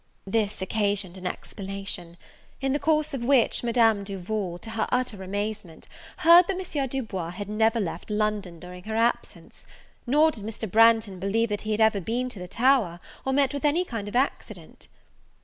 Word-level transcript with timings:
This 0.25 0.63
occasioned 0.63 1.15
an 1.15 1.27
explanation; 1.27 2.17
in 2.59 2.73
the 2.73 2.79
course 2.79 3.13
of 3.13 3.23
which 3.23 3.61
Madame 3.61 4.03
Duval, 4.03 4.57
to 4.57 4.71
her 4.71 4.87
utter 4.91 5.21
amazement, 5.21 5.87
heard 6.17 6.47
that 6.47 6.57
M. 6.79 6.87
Du 6.87 7.03
Bois 7.03 7.29
had 7.29 7.47
never 7.47 7.79
left 7.79 8.09
London 8.09 8.59
during 8.59 8.85
her 8.85 8.95
absence! 8.95 9.67
nor 10.07 10.31
did 10.31 10.43
Mr. 10.43 10.67
Branghton 10.67 11.19
believe 11.19 11.49
that 11.49 11.61
he 11.61 11.71
had 11.71 11.81
ever 11.81 12.01
been 12.01 12.29
to 12.29 12.39
the 12.39 12.47
Tower, 12.47 12.99
or 13.25 13.31
met 13.31 13.53
with 13.53 13.63
any 13.63 13.85
kind 13.85 14.07
of 14.07 14.15
accident. 14.15 14.87